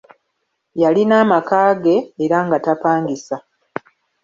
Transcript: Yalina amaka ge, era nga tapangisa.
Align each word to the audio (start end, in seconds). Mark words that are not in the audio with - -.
Yalina 0.81 1.15
amaka 1.23 1.61
ge, 1.81 1.95
era 2.23 2.37
nga 2.45 2.57
tapangisa. 2.65 3.35